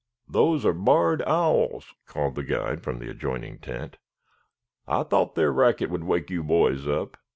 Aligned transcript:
"Those 0.27 0.65
are 0.65 0.73
barred 0.73 1.21
owls," 1.27 1.93
called 2.07 2.33
the 2.33 2.41
guide 2.41 2.81
from 2.81 2.97
the 2.97 3.07
adjoining 3.07 3.59
tent. 3.59 3.99
"I 4.87 5.03
thought 5.03 5.35
their 5.35 5.51
racket 5.51 5.91
would 5.91 6.05
wake 6.05 6.31
you 6.31 6.41
boys 6.41 6.87
up. 6.87 7.17